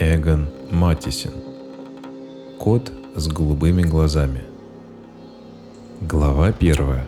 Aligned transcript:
Эгон 0.00 0.48
Матисин. 0.70 1.32
Кот 2.56 2.92
с 3.16 3.26
голубыми 3.26 3.82
глазами. 3.82 4.44
Глава 6.00 6.52
первая. 6.52 7.04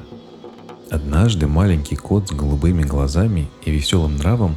Однажды 0.90 1.46
маленький 1.46 1.94
кот 1.94 2.28
с 2.28 2.32
голубыми 2.32 2.82
глазами 2.82 3.48
и 3.64 3.70
веселым 3.70 4.16
нравом 4.16 4.56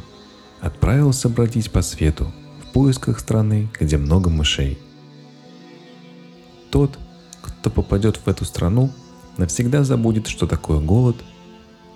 отправился 0.60 1.28
бродить 1.28 1.70
по 1.70 1.80
свету 1.80 2.32
в 2.60 2.72
поисках 2.72 3.20
страны, 3.20 3.70
где 3.78 3.98
много 3.98 4.30
мышей. 4.30 4.80
Тот, 6.72 6.98
кто 7.40 7.70
попадет 7.70 8.16
в 8.16 8.26
эту 8.26 8.44
страну, 8.44 8.90
навсегда 9.36 9.84
забудет, 9.84 10.26
что 10.26 10.48
такое 10.48 10.80
голод, 10.80 11.16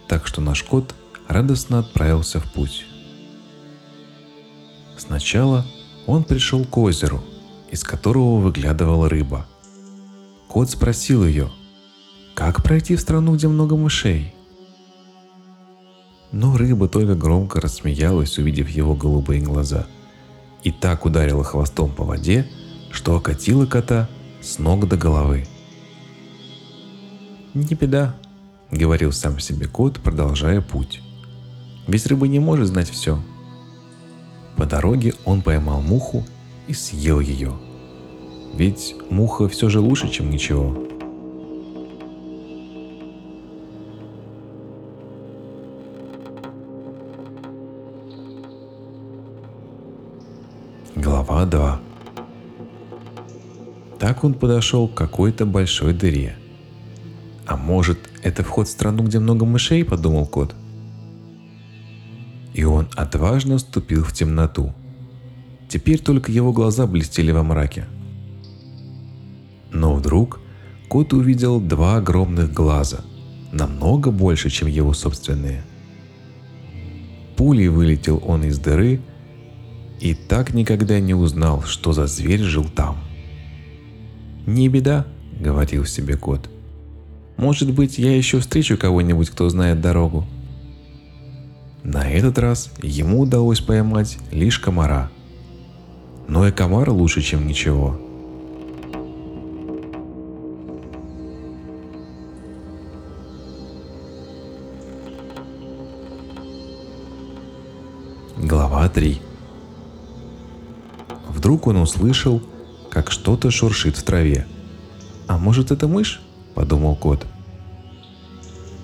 так 0.06 0.28
что 0.28 0.40
наш 0.40 0.62
кот 0.62 0.94
радостно 1.26 1.80
отправился 1.80 2.38
в 2.38 2.52
путь. 2.52 2.86
Сначала 4.96 5.64
он 6.08 6.24
пришел 6.24 6.64
к 6.64 6.78
озеру, 6.78 7.22
из 7.70 7.84
которого 7.84 8.40
выглядывала 8.40 9.10
рыба. 9.10 9.46
Кот 10.48 10.70
спросил 10.70 11.24
ее, 11.24 11.50
как 12.34 12.64
пройти 12.64 12.96
в 12.96 13.00
страну, 13.00 13.34
где 13.36 13.46
много 13.46 13.76
мышей? 13.76 14.34
Но 16.32 16.56
рыба 16.56 16.88
только 16.88 17.14
громко 17.14 17.60
рассмеялась, 17.60 18.38
увидев 18.38 18.70
его 18.70 18.94
голубые 18.94 19.42
глаза, 19.42 19.86
и 20.64 20.72
так 20.72 21.04
ударила 21.04 21.44
хвостом 21.44 21.90
по 21.90 22.04
воде, 22.04 22.48
что 22.90 23.14
окатила 23.14 23.66
кота 23.66 24.08
с 24.40 24.58
ног 24.58 24.88
до 24.88 24.96
головы. 24.96 25.46
«Не 27.52 27.74
беда»,— 27.74 28.16
говорил 28.70 29.12
сам 29.12 29.38
себе 29.40 29.66
кот, 29.66 30.00
продолжая 30.00 30.62
путь. 30.62 31.02
«Ведь 31.86 32.06
рыба 32.06 32.28
не 32.28 32.38
может 32.38 32.68
знать 32.68 32.88
все». 32.88 33.22
По 34.58 34.66
дороге 34.66 35.14
он 35.24 35.40
поймал 35.40 35.80
муху 35.80 36.24
и 36.66 36.74
съел 36.74 37.20
ее. 37.20 37.52
Ведь 38.54 38.96
муха 39.08 39.48
все 39.48 39.68
же 39.68 39.78
лучше, 39.78 40.10
чем 40.10 40.30
ничего. 40.30 40.76
Глава 50.96 51.44
2 51.44 51.80
Так 54.00 54.24
он 54.24 54.34
подошел 54.34 54.88
к 54.88 54.94
какой-то 54.94 55.46
большой 55.46 55.92
дыре. 55.92 56.34
А 57.46 57.56
может, 57.56 58.10
это 58.24 58.42
вход 58.42 58.66
в 58.66 58.70
страну, 58.72 59.04
где 59.04 59.20
много 59.20 59.46
мышей, 59.46 59.84
подумал 59.84 60.26
кот. 60.26 60.56
И 62.58 62.64
он 62.64 62.88
отважно 62.96 63.58
вступил 63.58 64.02
в 64.02 64.12
темноту. 64.12 64.74
Теперь 65.68 66.00
только 66.00 66.32
его 66.32 66.52
глаза 66.52 66.88
блестели 66.88 67.30
во 67.30 67.44
мраке. 67.44 67.84
Но 69.70 69.94
вдруг 69.94 70.40
кот 70.88 71.12
увидел 71.12 71.60
два 71.60 71.98
огромных 71.98 72.52
глаза, 72.52 73.02
намного 73.52 74.10
больше, 74.10 74.50
чем 74.50 74.66
его 74.66 74.92
собственные. 74.92 75.62
Пулей 77.36 77.68
вылетел 77.68 78.20
он 78.26 78.42
из 78.42 78.58
дыры 78.58 79.02
и 80.00 80.14
так 80.14 80.52
никогда 80.52 80.98
не 80.98 81.14
узнал, 81.14 81.62
что 81.62 81.92
за 81.92 82.08
зверь 82.08 82.42
жил 82.42 82.64
там. 82.64 82.98
«Не 84.46 84.68
беда»,— 84.68 85.06
говорил 85.40 85.84
себе 85.84 86.16
кот. 86.16 86.50
«Может 87.36 87.72
быть, 87.72 87.98
я 87.98 88.16
еще 88.16 88.40
встречу 88.40 88.76
кого-нибудь, 88.76 89.30
кто 89.30 89.48
знает 89.48 89.80
дорогу». 89.80 90.26
На 91.82 92.08
этот 92.08 92.38
раз 92.38 92.70
ему 92.82 93.20
удалось 93.20 93.60
поймать 93.60 94.18
лишь 94.30 94.58
комара. 94.58 95.10
Но 96.26 96.46
и 96.46 96.52
комар 96.52 96.90
лучше, 96.90 97.22
чем 97.22 97.46
ничего. 97.46 97.98
Глава 108.36 108.88
3 108.88 109.20
Вдруг 111.28 111.66
он 111.66 111.76
услышал, 111.76 112.42
как 112.90 113.10
что-то 113.10 113.50
шуршит 113.50 113.96
в 113.96 114.02
траве. 114.02 114.46
«А 115.26 115.38
может, 115.38 115.70
это 115.70 115.86
мышь?»– 115.86 116.20
подумал 116.54 116.96
кот. 116.96 117.26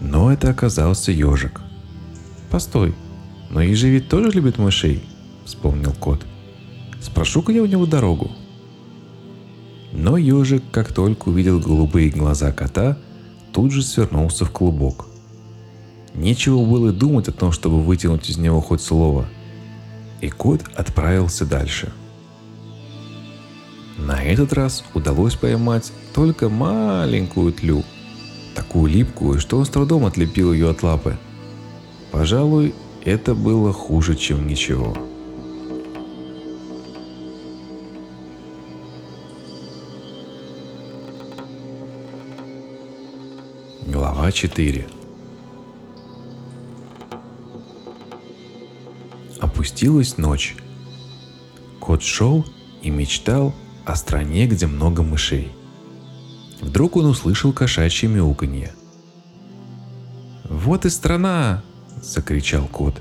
Но 0.00 0.32
это 0.32 0.50
оказался 0.50 1.10
ежик. 1.12 1.60
«Постой, 2.54 2.94
но 3.50 3.60
ежи 3.62 3.88
ведь 3.88 4.08
тоже 4.08 4.30
любит 4.30 4.58
мышей?»– 4.58 5.02
вспомнил 5.44 5.92
кот. 5.92 6.24
«Спрошу-ка 7.00 7.50
я 7.50 7.60
у 7.60 7.66
него 7.66 7.84
дорогу». 7.84 8.30
Но 9.90 10.16
ежик, 10.16 10.62
как 10.70 10.92
только 10.92 11.30
увидел 11.30 11.58
голубые 11.58 12.10
глаза 12.10 12.52
кота, 12.52 12.96
тут 13.52 13.72
же 13.72 13.82
свернулся 13.82 14.44
в 14.44 14.52
клубок. 14.52 15.06
Нечего 16.14 16.64
было 16.64 16.92
думать 16.92 17.26
о 17.26 17.32
том, 17.32 17.50
чтобы 17.50 17.82
вытянуть 17.82 18.30
из 18.30 18.38
него 18.38 18.60
хоть 18.60 18.82
слово. 18.82 19.26
И 20.20 20.28
кот 20.28 20.60
отправился 20.76 21.44
дальше– 21.44 21.92
на 23.98 24.22
этот 24.22 24.52
раз 24.52 24.84
удалось 24.94 25.34
поймать 25.34 25.92
только 26.14 26.48
маленькую 26.48 27.52
тлю, 27.52 27.82
такую 28.54 28.92
липкую, 28.92 29.40
что 29.40 29.58
он 29.58 29.64
с 29.64 29.70
трудом 29.70 30.04
отлепил 30.04 30.52
ее 30.52 30.70
от 30.70 30.82
лапы. 30.84 31.16
Пожалуй, 32.14 32.76
это 33.04 33.34
было 33.34 33.72
хуже, 33.72 34.14
чем 34.14 34.46
ничего. 34.46 34.96
Глава 43.88 44.30
4 44.30 44.86
Опустилась 49.40 50.16
ночь. 50.16 50.54
Кот 51.80 52.00
шел 52.00 52.46
и 52.80 52.90
мечтал 52.90 53.52
о 53.84 53.96
стране, 53.96 54.46
где 54.46 54.68
много 54.68 55.02
мышей. 55.02 55.50
Вдруг 56.60 56.94
он 56.94 57.06
услышал 57.06 57.52
кошачье 57.52 58.08
мяуканье. 58.08 58.72
«Вот 60.44 60.86
и 60.86 60.90
страна!»– 60.90 61.64
закричал 62.12 62.66
кот. 62.66 63.00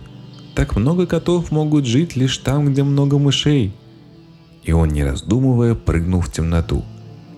«Так 0.55 0.75
много 0.75 1.07
котов 1.07 1.51
могут 1.51 1.85
жить 1.85 2.15
лишь 2.15 2.37
там, 2.37 2.71
где 2.71 2.83
много 2.83 3.17
мышей!» 3.17 3.73
И 4.63 4.71
он, 4.71 4.89
не 4.89 5.03
раздумывая, 5.03 5.75
прыгнул 5.75 6.21
в 6.21 6.31
темноту, 6.31 6.83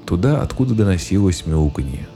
туда, 0.06 0.42
откуда 0.42 0.76
доносилось 0.76 1.46
мяуканье. 1.46 2.08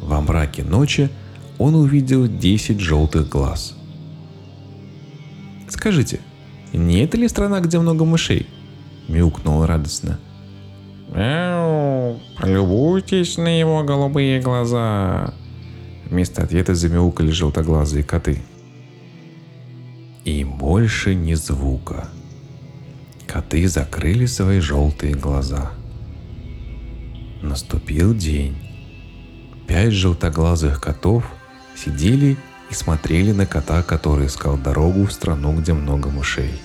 Во 0.00 0.20
мраке 0.20 0.62
ночи 0.62 1.10
он 1.58 1.74
увидел 1.74 2.26
десять 2.26 2.80
желтых 2.80 3.28
глаз. 3.28 3.76
«Скажите, 5.68 6.20
не 6.72 7.00
это 7.00 7.16
ли 7.16 7.28
страна, 7.28 7.60
где 7.60 7.78
много 7.78 8.04
мышей?» 8.04 8.46
мяукнул 9.08 9.64
радостно. 9.66 10.18
«Мяу, 11.14 12.20
полюбуйтесь 12.38 13.36
на 13.36 13.58
его 13.58 13.82
голубые 13.84 14.40
глаза!» 14.40 15.34
Вместо 16.06 16.42
ответа 16.42 16.74
замяукали 16.74 17.30
желтоглазые 17.30 18.04
коты. 18.04 18.40
И 20.24 20.44
больше 20.44 21.14
ни 21.14 21.34
звука. 21.34 22.08
Коты 23.26 23.66
закрыли 23.68 24.26
свои 24.26 24.60
желтые 24.60 25.14
глаза. 25.14 25.72
Наступил 27.42 28.14
день. 28.14 28.56
Пять 29.66 29.92
желтоглазых 29.92 30.80
котов 30.80 31.24
сидели 31.76 32.36
и 32.70 32.74
смотрели 32.74 33.32
на 33.32 33.46
кота, 33.46 33.82
который 33.82 34.26
искал 34.26 34.56
дорогу 34.56 35.06
в 35.06 35.12
страну, 35.12 35.58
где 35.58 35.72
много 35.72 36.08
мышей. 36.08 36.60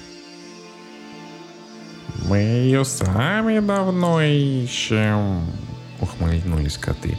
Мы 2.28 2.38
ее 2.38 2.86
сами 2.86 3.60
давно 3.60 4.22
ищем, 4.22 5.48
ухмыльнулись 6.00 6.78
коты. 6.78 7.18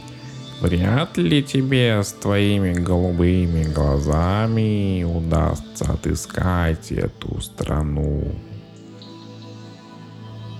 Вряд 0.61 1.17
ли 1.17 1.43
тебе 1.43 2.01
с 2.01 2.13
твоими 2.13 2.73
голубыми 2.73 3.63
глазами 3.63 5.03
удастся 5.03 5.91
отыскать 5.91 6.91
эту 6.91 7.41
страну. 7.41 8.33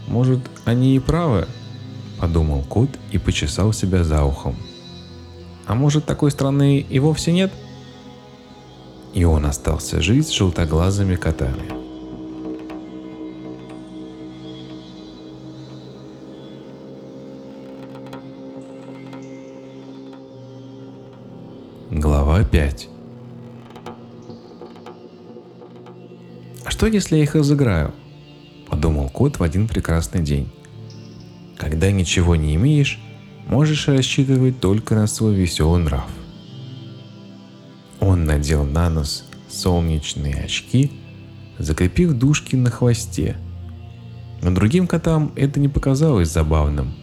Может, 0.07 0.39
они 0.65 0.95
и 0.95 0.99
правы, 0.99 1.47
подумал 2.19 2.63
кот 2.63 2.89
и 3.11 3.17
почесал 3.17 3.71
себя 3.73 4.03
за 4.03 4.23
ухом. 4.23 4.55
А 5.65 5.75
может, 5.75 6.05
такой 6.05 6.31
страны 6.31 6.79
и 6.79 6.99
вовсе 6.99 7.31
нет? 7.31 7.51
И 9.13 9.23
он 9.23 9.45
остался 9.45 10.01
жить 10.01 10.27
с 10.27 10.31
желтоглазыми 10.31 11.15
котами. 11.15 11.82
Глава 21.91 22.43
5 22.43 22.89
«А 26.65 26.71
что, 26.71 26.87
если 26.87 27.17
я 27.17 27.23
их 27.23 27.35
разыграю?» 27.35 27.93
кот 29.13 29.39
в 29.39 29.43
один 29.43 29.67
прекрасный 29.67 30.21
день. 30.21 30.49
Когда 31.57 31.91
ничего 31.91 32.35
не 32.35 32.55
имеешь, 32.55 32.99
можешь 33.47 33.87
рассчитывать 33.87 34.59
только 34.59 34.95
на 34.95 35.07
свой 35.07 35.35
веселый 35.35 35.83
нрав. 35.83 36.09
Он 37.99 38.25
надел 38.25 38.65
на 38.65 38.89
нос 38.89 39.25
солнечные 39.49 40.43
очки, 40.43 40.91
закрепив 41.59 42.13
дужки 42.13 42.55
на 42.55 42.71
хвосте. 42.71 43.37
Но 44.41 44.51
другим 44.51 44.87
котам 44.87 45.31
это 45.35 45.59
не 45.59 45.69
показалось 45.69 46.29
забавным. 46.29 46.93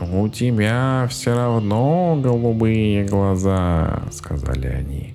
«У 0.00 0.28
тебя 0.28 1.06
все 1.08 1.34
равно 1.34 2.18
голубые 2.22 3.04
глаза»,— 3.04 4.02
сказали 4.12 4.66
они. 4.66 5.14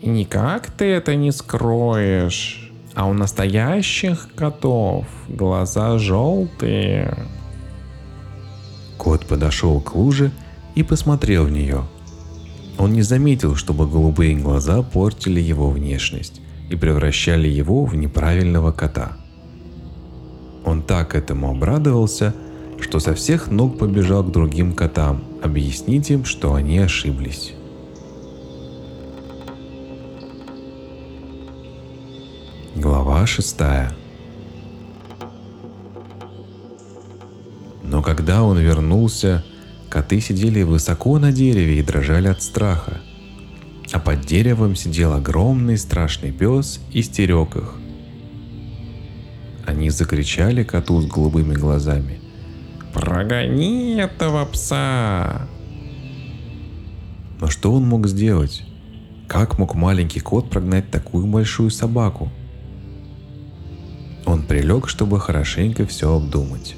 «И 0.00 0.08
никак 0.08 0.70
ты 0.70 0.86
это 0.86 1.14
не 1.14 1.30
скроешь, 1.30 2.72
а 2.94 3.06
у 3.06 3.12
настоящих 3.12 4.28
котов 4.34 5.06
глаза 5.28 5.96
желтые». 5.98 7.16
Кот 8.98 9.26
подошел 9.26 9.80
к 9.80 9.94
луже 9.94 10.32
и 10.74 10.82
посмотрел 10.82 11.44
в 11.44 11.50
нее. 11.50 11.84
Он 12.78 12.92
не 12.92 13.02
заметил, 13.02 13.54
чтобы 13.54 13.86
голубые 13.88 14.36
глаза 14.36 14.82
портили 14.82 15.40
его 15.40 15.70
внешность 15.70 16.40
и 16.68 16.74
превращали 16.74 17.48
его 17.48 17.84
в 17.84 17.94
неправильного 17.94 18.72
кота. 18.72 19.12
Он 20.64 20.82
так 20.82 21.14
этому 21.14 21.50
обрадовался, 21.50 22.34
что 22.82 22.98
со 22.98 23.14
всех 23.14 23.50
ног 23.50 23.78
побежал 23.78 24.24
к 24.24 24.32
другим 24.32 24.74
котам, 24.74 25.24
объяснить 25.42 26.10
им, 26.10 26.24
что 26.24 26.54
они 26.54 26.78
ошиблись. 26.78 27.52
Глава 32.74 33.24
шестая. 33.26 33.92
Но 37.84 38.02
когда 38.02 38.42
он 38.42 38.58
вернулся, 38.58 39.44
коты 39.88 40.20
сидели 40.20 40.62
высоко 40.62 41.18
на 41.18 41.30
дереве 41.30 41.78
и 41.78 41.82
дрожали 41.82 42.28
от 42.28 42.42
страха. 42.42 43.00
А 43.92 44.00
под 44.00 44.22
деревом 44.22 44.74
сидел 44.74 45.12
огромный 45.12 45.78
страшный 45.78 46.32
пес 46.32 46.80
и 46.90 47.02
стерег 47.02 47.56
их. 47.56 47.74
Они 49.66 49.90
закричали 49.90 50.64
коту 50.64 51.00
с 51.00 51.06
голубыми 51.06 51.54
глазами. 51.54 52.21
«Прогони 52.92 53.96
этого 53.96 54.44
пса!» 54.44 55.48
Но 57.40 57.48
что 57.48 57.72
он 57.72 57.84
мог 57.84 58.06
сделать? 58.06 58.62
Как 59.26 59.58
мог 59.58 59.74
маленький 59.74 60.20
кот 60.20 60.50
прогнать 60.50 60.90
такую 60.90 61.26
большую 61.26 61.70
собаку? 61.70 62.30
Он 64.26 64.42
прилег, 64.42 64.88
чтобы 64.88 65.18
хорошенько 65.18 65.86
все 65.86 66.14
обдумать. 66.14 66.76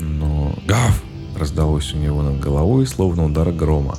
Но 0.00 0.54
гав! 0.66 1.02
раздалось 1.38 1.94
у 1.94 1.96
него 1.96 2.22
над 2.22 2.40
головой, 2.40 2.86
словно 2.86 3.24
удар 3.24 3.50
грома. 3.52 3.96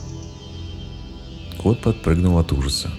Кот 1.58 1.82
подпрыгнул 1.82 2.38
от 2.38 2.52
ужаса 2.52 2.92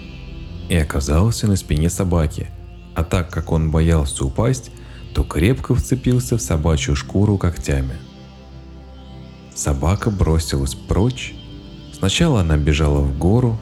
и 0.68 0.76
оказался 0.76 1.46
на 1.46 1.56
спине 1.56 1.90
собаки, 1.90 2.48
а 2.94 3.04
так 3.04 3.30
как 3.30 3.52
он 3.52 3.70
боялся 3.70 4.24
упасть, 4.24 4.70
то 5.14 5.24
крепко 5.24 5.74
вцепился 5.74 6.36
в 6.36 6.42
собачью 6.42 6.96
шкуру 6.96 7.36
когтями. 7.38 7.96
Собака 9.54 10.10
бросилась 10.10 10.74
прочь. 10.74 11.34
Сначала 11.92 12.40
она 12.40 12.56
бежала 12.56 13.00
в 13.00 13.16
гору, 13.18 13.58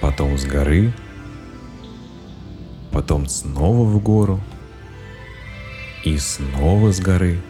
потом 0.00 0.38
с 0.38 0.44
горы, 0.44 0.94
потом 2.92 3.26
снова 3.26 3.84
в 3.84 4.00
гору 4.02 4.40
и 6.04 6.16
снова 6.18 6.92
с 6.92 7.00
горы, 7.00 7.40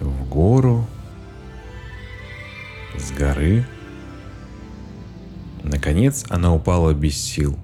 в 0.00 0.28
гору, 0.28 0.86
с 2.96 3.10
горы. 3.10 3.66
Наконец 5.64 6.24
она 6.28 6.54
упала 6.54 6.92
без 6.94 7.16
сил. 7.16 7.58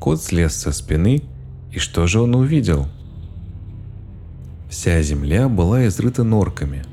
Кот 0.00 0.22
слез 0.22 0.54
со 0.54 0.72
спины 0.72 1.22
и 1.74 1.80
что 1.80 2.06
же 2.06 2.20
он 2.20 2.36
увидел? 2.36 2.88
Вся 4.70 5.02
земля 5.02 5.48
была 5.48 5.86
изрыта 5.88 6.22
норками. 6.22 6.84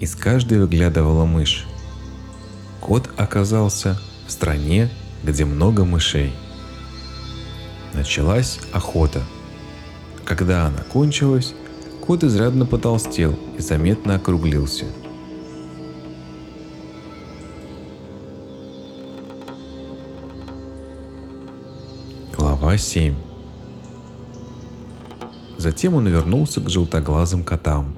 Из 0.00 0.14
каждой 0.14 0.60
выглядывала 0.60 1.26
мышь. 1.26 1.66
Кот 2.80 3.10
оказался 3.18 4.00
в 4.26 4.32
стране, 4.32 4.88
где 5.22 5.44
много 5.44 5.84
мышей. 5.84 6.32
Началась 7.92 8.58
охота. 8.72 9.22
Когда 10.24 10.66
она 10.66 10.82
кончилась, 10.90 11.54
кот 12.06 12.24
изрядно 12.24 12.64
потолстел 12.64 13.38
и 13.58 13.60
заметно 13.60 14.14
округлился. 14.14 14.86
Глава 22.34 22.78
7 22.78 23.27
Затем 25.58 25.94
он 25.94 26.06
вернулся 26.06 26.60
к 26.60 26.70
желтоглазым 26.70 27.42
котам. 27.42 27.96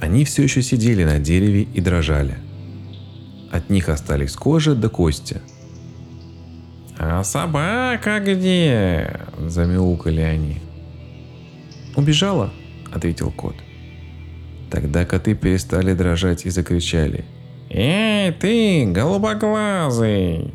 Они 0.00 0.24
все 0.24 0.42
еще 0.42 0.60
сидели 0.60 1.04
на 1.04 1.20
дереве 1.20 1.62
и 1.62 1.80
дрожали. 1.80 2.38
От 3.52 3.70
них 3.70 3.88
остались 3.88 4.34
кожа 4.34 4.74
до 4.74 4.88
кости. 4.88 5.40
«А 6.98 7.22
собака 7.22 8.18
где?»– 8.18 9.20
замяукали 9.46 10.20
они. 10.20 10.60
«Убежала»,– 11.94 12.50
ответил 12.92 13.30
кот. 13.30 13.54
Тогда 14.70 15.04
коты 15.04 15.34
перестали 15.34 15.94
дрожать 15.94 16.44
и 16.44 16.50
закричали. 16.50 17.24
«Эй, 17.70 18.32
ты, 18.32 18.84
голубоглазый!» 18.90 20.52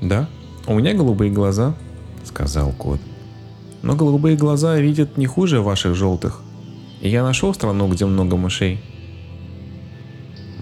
«Да, 0.00 0.28
у 0.66 0.74
меня 0.74 0.92
голубые 0.92 1.30
глаза»,— 1.30 1.74
сказал 2.24 2.72
кот. 2.72 3.00
Но 3.82 3.96
голубые 3.96 4.36
глаза 4.36 4.76
видят 4.78 5.18
не 5.18 5.26
хуже 5.26 5.60
ваших 5.60 5.96
желтых. 5.96 6.40
И 7.00 7.08
я 7.08 7.24
нашел 7.24 7.52
страну, 7.52 7.88
где 7.88 8.06
много 8.06 8.36
мышей. 8.36 8.80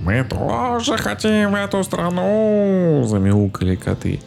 «Мы 0.02 0.24
тоже 0.24 0.96
хотим 0.96 1.52
в 1.52 1.54
эту 1.54 1.84
страну!»– 1.84 3.04
замяукали 3.06 3.76
коты. 3.76 4.20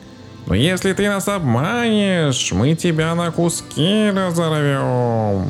«Но 0.45 0.53
если 0.53 0.93
ты 0.93 1.09
нас 1.09 1.27
обманешь, 1.27 2.51
мы 2.51 2.75
тебя 2.75 3.15
на 3.15 3.31
куски 3.31 4.11
разорвем!» 4.11 5.47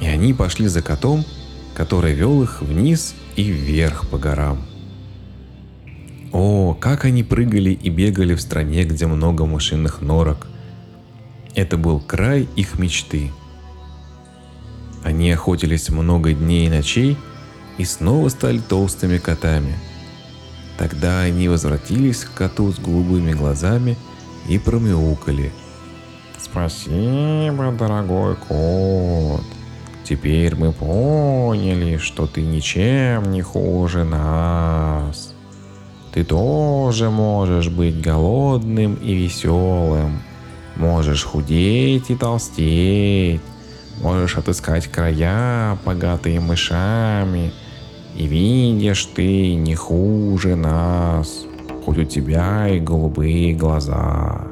И 0.00 0.06
они 0.06 0.32
пошли 0.32 0.68
за 0.68 0.80
котом, 0.80 1.24
который 1.74 2.14
вел 2.14 2.42
их 2.42 2.62
вниз 2.62 3.14
и 3.36 3.42
вверх 3.42 4.08
по 4.08 4.16
горам. 4.16 4.62
О, 6.32 6.74
как 6.80 7.04
они 7.04 7.22
прыгали 7.22 7.70
и 7.70 7.90
бегали 7.90 8.34
в 8.34 8.40
стране, 8.40 8.84
где 8.84 9.06
много 9.06 9.44
мышиных 9.44 10.00
норок– 10.00 10.46
это 11.54 11.76
был 11.76 12.00
край 12.00 12.48
их 12.56 12.78
мечты. 12.78 13.32
Они 15.04 15.30
охотились 15.30 15.88
много 15.88 16.32
дней 16.32 16.66
и 16.66 16.70
ночей 16.70 17.16
и 17.78 17.84
снова 17.84 18.28
стали 18.28 18.58
толстыми 18.58 19.18
котами. 19.18 19.74
Тогда 20.78 21.20
они 21.20 21.48
возвратились 21.48 22.24
к 22.24 22.34
коту 22.34 22.72
с 22.72 22.78
голубыми 22.78 23.32
глазами 23.32 23.96
и 24.48 24.58
промяукали. 24.58 25.52
«Спасибо, 26.40 27.72
дорогой 27.72 28.36
кот. 28.36 29.44
Теперь 30.04 30.54
мы 30.54 30.72
поняли, 30.72 31.98
что 31.98 32.26
ты 32.26 32.42
ничем 32.42 33.30
не 33.30 33.42
хуже 33.42 34.04
нас. 34.04 35.34
Ты 36.12 36.24
тоже 36.24 37.10
можешь 37.10 37.68
быть 37.68 38.00
голодным 38.00 38.94
и 38.94 39.14
веселым, 39.14 40.22
Можешь 40.78 41.24
худеть 41.24 42.08
и 42.10 42.14
толстеть. 42.14 43.40
Можешь 44.00 44.36
отыскать 44.36 44.86
края, 44.86 45.76
богатые 45.84 46.40
мышами. 46.40 47.52
И 48.16 48.26
видишь 48.26 49.04
ты 49.06 49.54
не 49.54 49.74
хуже 49.74 50.56
нас, 50.56 51.44
хоть 51.84 51.98
у 51.98 52.04
тебя 52.04 52.68
и 52.68 52.80
голубые 52.80 53.54
глаза. 53.54 54.47